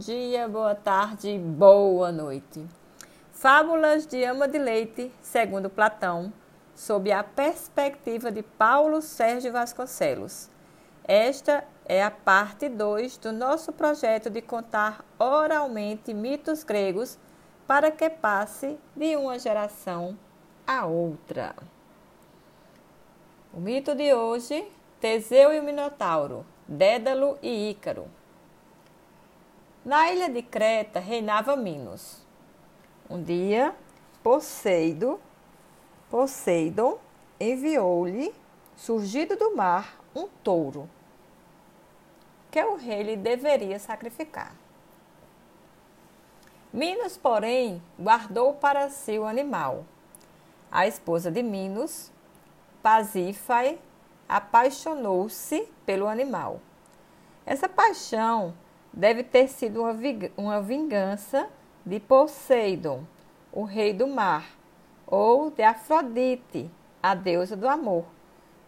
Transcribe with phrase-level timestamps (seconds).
[0.00, 2.66] dia, boa tarde, boa noite.
[3.32, 6.32] Fábulas de Ama de Leite, segundo Platão,
[6.74, 10.48] sob a perspectiva de Paulo Sérgio Vasconcelos.
[11.04, 17.18] Esta é a parte 2 do nosso projeto de contar oralmente mitos gregos
[17.66, 20.16] para que passe de uma geração
[20.66, 21.54] a outra.
[23.52, 24.66] O mito de hoje:
[24.98, 28.19] Teseu e o Minotauro, Dédalo e Ícaro.
[29.82, 32.18] Na ilha de Creta reinava Minos.
[33.08, 33.74] Um dia,
[34.22, 35.18] Poseido,
[36.10, 36.98] Poseidon
[37.40, 38.34] enviou-lhe,
[38.76, 40.88] surgido do mar, um touro,
[42.50, 44.54] que o rei lhe deveria sacrificar.
[46.70, 49.86] Minos, porém, guardou para si o animal.
[50.70, 52.12] A esposa de Minos,
[52.82, 53.80] Pasífae,
[54.28, 56.60] apaixonou-se pelo animal.
[57.46, 58.54] Essa paixão
[58.92, 59.82] deve ter sido
[60.36, 61.48] uma vingança
[61.84, 63.04] de Poseidon,
[63.52, 64.46] o rei do mar,
[65.06, 66.70] ou de Afrodite,
[67.02, 68.04] a deusa do amor,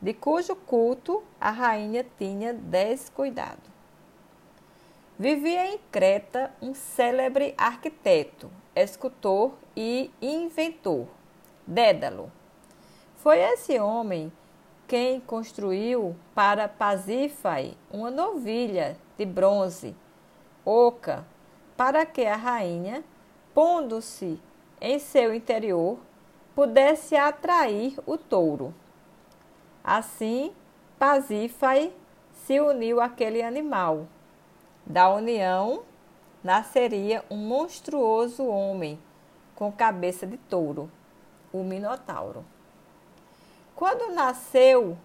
[0.00, 3.70] de cujo culto a rainha tinha descuidado.
[5.18, 11.06] Vivia em Creta um célebre arquiteto, escultor e inventor,
[11.66, 12.32] Dédalo.
[13.16, 14.32] Foi esse homem
[14.88, 19.94] quem construiu para Pasífae uma novilha de bronze
[20.64, 21.24] oca,
[21.76, 23.04] para que a rainha,
[23.54, 24.40] pondo-se
[24.80, 25.98] em seu interior,
[26.54, 28.74] pudesse atrair o touro.
[29.82, 30.52] Assim,
[30.98, 31.92] Pasífae
[32.32, 34.06] se uniu àquele animal.
[34.84, 35.82] Da união
[36.42, 38.98] nasceria um monstruoso homem
[39.54, 40.90] com cabeça de touro,
[41.52, 42.44] o Minotauro.
[43.74, 44.96] Quando nasceu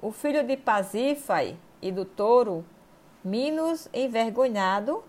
[0.00, 2.64] o filho de Pasífae e do touro,
[3.26, 5.02] Minos, envergonhado,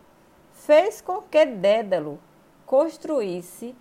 [0.52, 2.20] fez com que Dédalo
[2.66, 3.76] construísse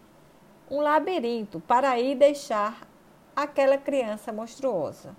[0.71, 2.87] um labirinto para ir deixar
[3.35, 5.17] aquela criança monstruosa.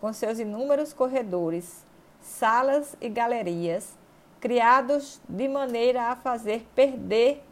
[0.00, 1.84] Com seus inúmeros corredores,
[2.18, 3.94] salas e galerias,
[4.40, 7.44] criados de maneira a fazer perder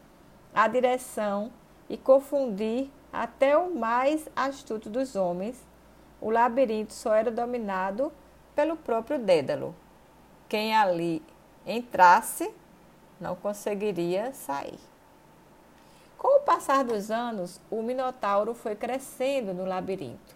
[0.55, 1.51] a direção
[1.87, 5.63] e confundir até o mais astuto dos homens,
[6.19, 8.11] o labirinto só era dominado
[8.55, 9.75] pelo próprio Dédalo
[10.53, 11.19] quem ali
[11.65, 12.53] entrasse
[13.19, 14.77] não conseguiria sair.
[16.15, 20.35] Com o passar dos anos, o Minotauro foi crescendo no labirinto,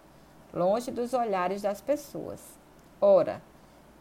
[0.52, 2.40] longe dos olhares das pessoas.
[3.00, 3.40] Ora,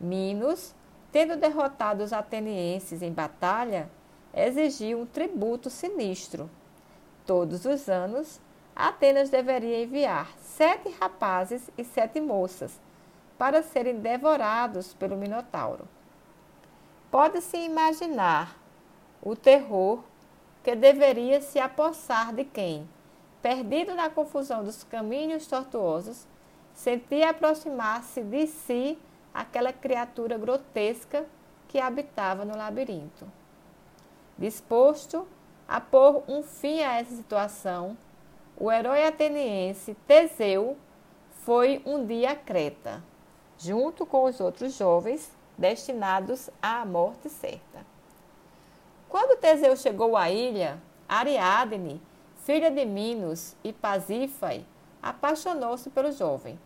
[0.01, 0.73] Minos,
[1.11, 3.87] tendo derrotado os atenienses em batalha,
[4.33, 6.49] exigiu um tributo sinistro.
[7.27, 8.41] Todos os anos,
[8.75, 12.79] Atenas deveria enviar sete rapazes e sete moças
[13.37, 15.87] para serem devorados pelo Minotauro.
[17.09, 18.57] Pode-se imaginar
[19.21, 20.03] o terror
[20.61, 22.87] que deveria se apossar de quem,
[23.41, 26.27] perdido na confusão dos caminhos tortuosos,
[26.73, 28.99] sentia aproximar-se de si
[29.33, 31.25] aquela criatura grotesca
[31.69, 33.25] que habitava no labirinto.
[34.37, 35.25] Disposto
[35.67, 37.97] a pôr um fim a essa situação,
[38.57, 40.77] o herói ateniense Teseu
[41.29, 43.03] foi um dia a Creta,
[43.57, 47.85] junto com os outros jovens destinados à morte certa.
[49.09, 52.01] Quando Teseu chegou à ilha, Ariadne,
[52.43, 54.65] filha de Minos e Pasífae,
[55.01, 56.59] apaixonou-se pelo jovem.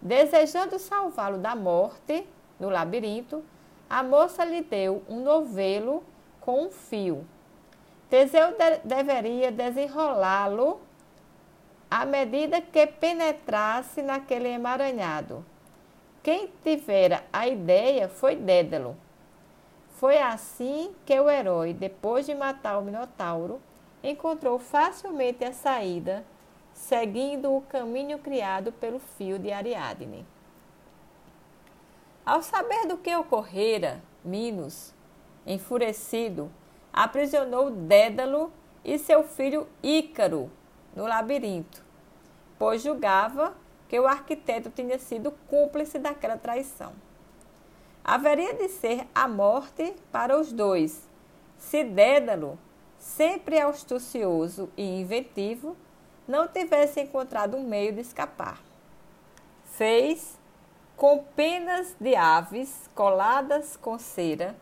[0.00, 2.26] Desejando salvá-lo da morte
[2.60, 3.42] no labirinto,
[3.88, 6.04] a moça lhe deu um novelo
[6.40, 7.26] com um fio.
[8.08, 10.80] Teseu de deveria desenrolá-lo
[11.90, 15.44] à medida que penetrasse naquele emaranhado.
[16.22, 18.96] Quem tivera a ideia foi Dédalo.
[19.90, 23.60] Foi assim que o herói, depois de matar o Minotauro,
[24.02, 26.24] encontrou facilmente a saída,
[26.72, 30.24] seguindo o caminho criado pelo fio de Ariadne.
[32.24, 34.94] Ao saber do que ocorrera, Minos,
[35.46, 36.50] enfurecido,
[36.92, 38.52] aprisionou Dédalo
[38.84, 40.50] e seu filho Ícaro
[40.94, 41.82] no labirinto,
[42.58, 43.56] pois julgava
[43.88, 46.92] que o arquiteto tinha sido cúmplice daquela traição.
[48.04, 51.08] Haveria de ser a morte para os dois,
[51.56, 52.58] se Dédalo,
[52.98, 55.76] sempre astucioso e inventivo,
[56.26, 58.60] não tivesse encontrado um meio de escapar.
[59.64, 60.38] Fez,
[60.96, 64.54] com penas de aves coladas com cera,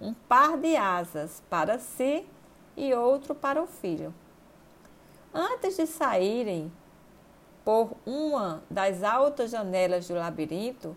[0.00, 2.26] um par de asas para si
[2.76, 4.12] e outro para o filho.
[5.32, 6.70] Antes de saírem
[7.64, 10.96] por uma das altas janelas do labirinto,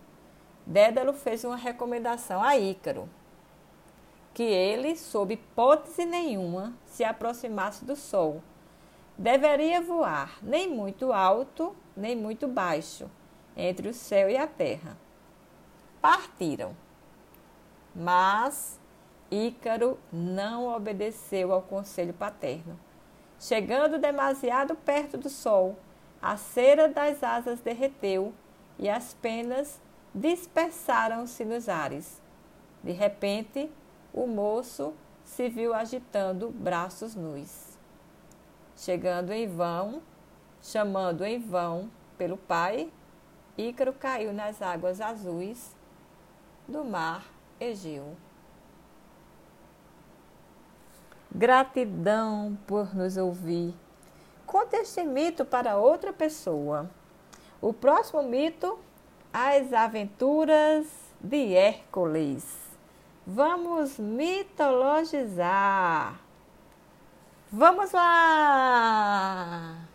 [0.65, 3.07] Dédalo fez uma recomendação a Ícaro,
[4.33, 8.43] que ele, sob hipótese nenhuma, se aproximasse do Sol.
[9.17, 13.09] Deveria voar nem muito alto, nem muito baixo,
[13.55, 14.97] entre o céu e a terra.
[16.01, 16.75] Partiram.
[17.95, 18.79] Mas
[19.31, 22.79] Ícaro não obedeceu ao conselho paterno.
[23.39, 25.77] Chegando demasiado perto do sol,
[26.27, 28.33] a cera das asas derreteu
[28.77, 29.79] e as penas
[30.13, 32.21] dispersaram-se nos ares.
[32.83, 33.71] De repente,
[34.13, 34.93] o moço
[35.23, 37.77] se viu agitando braços nus.
[38.75, 40.01] Chegando em vão,
[40.61, 42.91] chamando em vão pelo pai,
[43.57, 45.77] Ícaro caiu nas águas azuis
[46.67, 47.23] do mar
[47.57, 48.17] Egeu.
[51.33, 53.73] Gratidão por nos ouvir.
[54.47, 56.89] Conte este mito para outra pessoa.
[57.61, 58.79] O próximo mito,
[59.33, 60.87] as aventuras
[61.19, 62.45] de Hércules.
[63.25, 66.17] Vamos mitologizar.
[67.51, 69.86] Vamos lá!